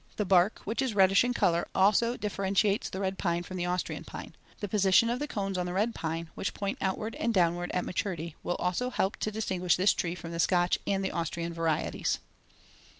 [0.15, 4.03] The bark, which is reddish in color, also differentiates the red pine from the Austrian
[4.03, 4.33] pine.
[4.59, 7.85] The position of the cones on the red pine, which point outward and downward at
[7.85, 12.17] maturity, will also help to distinguish this tree from the Scotch and the Austrian varieties.